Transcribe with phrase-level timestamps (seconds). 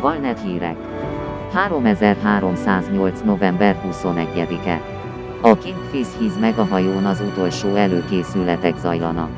[0.00, 0.76] Valnet hírek.
[1.52, 3.20] 3308.
[3.24, 4.80] november 21-e.
[5.40, 9.30] A Kingfish Hiz megahajón az utolsó előkészületek zajlanak.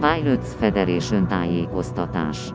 [0.00, 2.54] Pilots Federation tájékoztatás.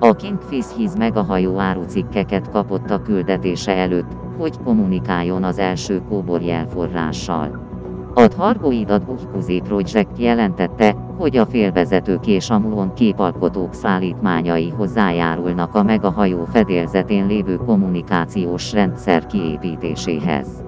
[0.00, 7.66] A Kingfish Hiz megahajó árucikkeket kapott a küldetése előtt, hogy kommunikáljon az első kóbor jelforrással.
[8.14, 15.82] A Thargoid Adbukuzi Project jelentette, hogy a félvezetők és a muon képalkotók szállítmányai hozzájárulnak a
[15.82, 20.64] megahajó fedélzetén lévő kommunikációs rendszer kiépítéséhez.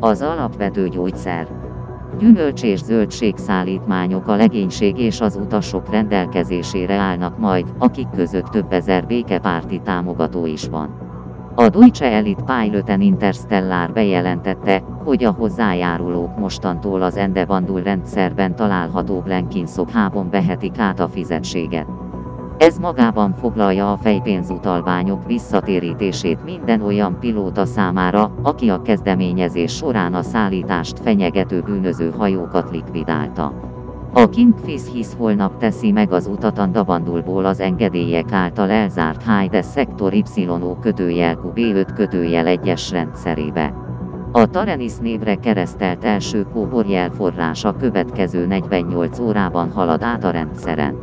[0.00, 1.48] Az alapvető gyógyszer,
[2.18, 8.72] Gyümölcs és zöldség szállítmányok a legénység és az utasok rendelkezésére állnak majd, akik között több
[8.72, 11.05] ezer békepárti támogató is van.
[11.58, 19.90] A Deutsche Elite Piloten Interstellar bejelentette, hogy a hozzájárulók mostantól az Endevandul rendszerben található Blenkinsop
[19.90, 21.86] hábon vehetik át a fizetséget.
[22.58, 30.22] Ez magában foglalja a fejpénzutalványok visszatérítését minden olyan pilóta számára, aki a kezdeményezés során a
[30.22, 33.75] szállítást fenyegető bűnöző hajókat likvidálta.
[34.16, 39.62] A Kingfish hisz holnap teszi meg az utat a Davandulból az engedélyek által elzárt Hyde
[39.62, 43.74] szektor YO kötőjel QB5 kötőjel 1-es rendszerébe.
[44.32, 50.96] A Tarenis névre keresztelt első kóborjel forrása következő 48 órában halad át a rendszeren.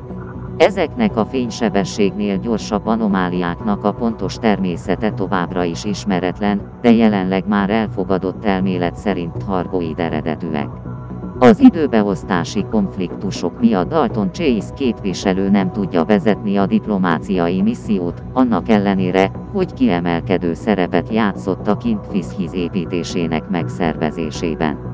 [0.58, 8.46] Ezeknek a fénysebességnél gyorsabb anomáliáknak a pontos természete továbbra is ismeretlen, de jelenleg már elfogadott
[8.46, 10.70] elmélet szerint hargoid eredetűek.
[11.40, 19.32] Az időbeosztási konfliktusok miatt Dalton Chase képviselő nem tudja vezetni a diplomáciai missziót, annak ellenére,
[19.54, 24.92] hogy kiemelkedő szerepet játszott a Kingfish építésének megszervezésében.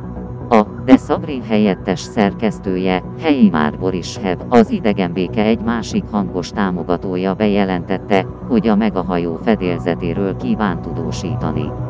[0.49, 8.67] A De Szabrin helyettes szerkesztője, Heimár Borishev, az idegenbéke egy másik hangos támogatója bejelentette, hogy
[8.67, 11.88] a megahajó fedélzetéről kíván tudósítani.